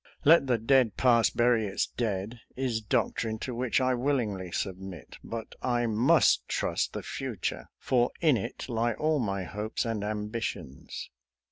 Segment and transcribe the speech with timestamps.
[0.25, 5.53] "Let the dead past bury its dead" is doctrine to which I willingly submit, but
[5.63, 11.11] / must trust the future, for in it lie all my hopes and ambitions.